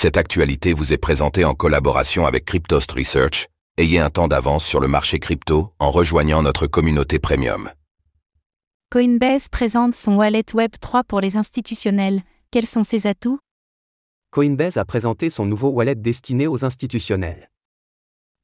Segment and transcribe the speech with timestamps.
[0.00, 3.48] Cette actualité vous est présentée en collaboration avec Cryptost Research.
[3.78, 7.68] Ayez un temps d'avance sur le marché crypto en rejoignant notre communauté premium.
[8.92, 12.22] Coinbase présente son wallet Web3 pour les institutionnels.
[12.52, 13.40] Quels sont ses atouts?
[14.30, 17.50] Coinbase a présenté son nouveau wallet destiné aux institutionnels.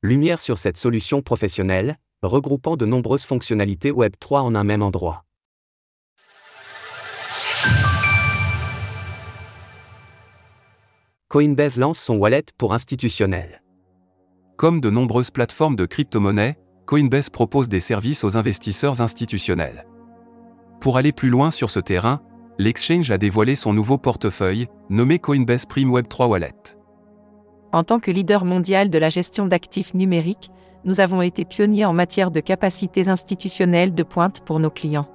[0.03, 5.24] Lumière sur cette solution professionnelle, regroupant de nombreuses fonctionnalités Web3 en un même endroit.
[11.35, 13.61] Coinbase lance son wallet pour institutionnels.
[14.57, 16.57] Comme de nombreuses plateformes de crypto-monnaies,
[16.87, 19.85] Coinbase propose des services aux investisseurs institutionnels.
[20.81, 22.23] Pour aller plus loin sur ce terrain,
[22.57, 26.77] l'exchange a dévoilé son nouveau portefeuille, nommé Coinbase Prime Web3 Wallet.
[27.73, 30.53] En tant que leader mondial de la gestion d'actifs numériques,
[30.85, 35.09] nous avons été pionniers en matière de capacités institutionnelles de pointe pour nos clients.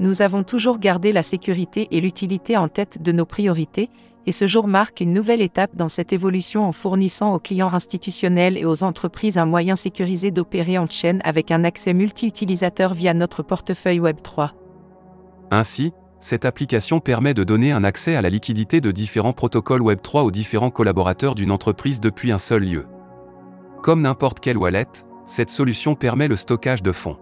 [0.00, 3.90] Nous avons toujours gardé la sécurité et l'utilité en tête de nos priorités,
[4.30, 8.56] et ce jour marque une nouvelle étape dans cette évolution en fournissant aux clients institutionnels
[8.56, 13.42] et aux entreprises un moyen sécurisé d'opérer en chaîne avec un accès multi-utilisateur via notre
[13.42, 14.50] portefeuille Web3.
[15.50, 20.22] Ainsi, cette application permet de donner un accès à la liquidité de différents protocoles Web3
[20.22, 22.86] aux différents collaborateurs d'une entreprise depuis un seul lieu.
[23.82, 24.86] Comme n'importe quelle wallet,
[25.26, 27.18] cette solution permet le stockage de fonds.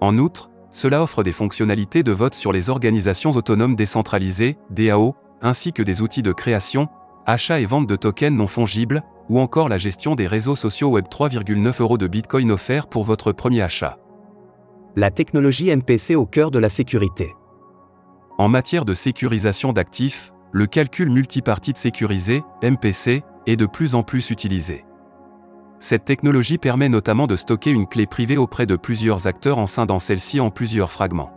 [0.00, 5.72] En outre, cela offre des fonctionnalités de vote sur les organisations autonomes décentralisées, DAO, ainsi
[5.72, 6.88] que des outils de création,
[7.26, 11.06] achat et vente de tokens non fongibles, ou encore la gestion des réseaux sociaux Web
[11.10, 13.98] 3,9 euros de Bitcoin offerts pour votre premier achat.
[14.94, 17.34] La technologie MPC au cœur de la sécurité.
[18.38, 24.30] En matière de sécurisation d'actifs, le calcul multipartite sécurisé, MPC, est de plus en plus
[24.30, 24.84] utilisé.
[25.78, 29.84] Cette technologie permet notamment de stocker une clé privée auprès de plusieurs acteurs en sein
[29.84, 31.32] dans celle-ci en plusieurs fragments.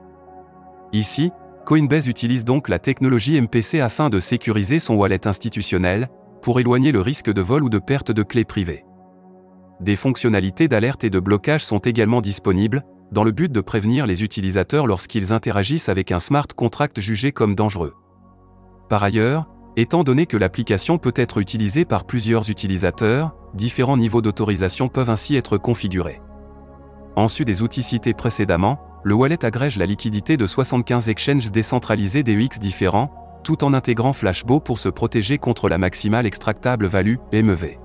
[0.93, 1.31] Ici,
[1.65, 6.09] Coinbase utilise donc la technologie MPC afin de sécuriser son wallet institutionnel,
[6.41, 8.85] pour éloigner le risque de vol ou de perte de clés privées.
[9.81, 14.23] Des fonctionnalités d'alerte et de blocage sont également disponibles, dans le but de prévenir les
[14.23, 17.93] utilisateurs lorsqu'ils interagissent avec un smart contract jugé comme dangereux.
[18.89, 19.47] Par ailleurs,
[19.77, 25.35] étant donné que l'application peut être utilisée par plusieurs utilisateurs, différents niveaux d'autorisation peuvent ainsi
[25.35, 26.21] être configurés.
[27.15, 32.23] En sus des outils cités précédemment, le wallet agrège la liquidité de 75 exchanges décentralisés
[32.23, 33.11] DEX différents,
[33.43, 37.77] tout en intégrant Flashbo pour se protéger contre la maximale extractable value, MEV.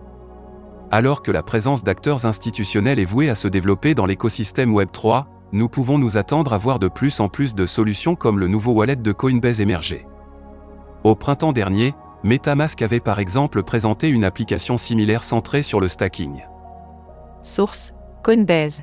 [0.91, 5.69] Alors que la présence d'acteurs institutionnels est vouée à se développer dans l'écosystème Web3, nous
[5.69, 8.97] pouvons nous attendre à voir de plus en plus de solutions comme le nouveau wallet
[8.97, 10.07] de Coinbase émerger.
[11.05, 16.43] Au printemps dernier, MetaMask avait par exemple présenté une application similaire centrée sur le stacking.
[17.43, 17.93] Source
[18.23, 18.83] Coinbase.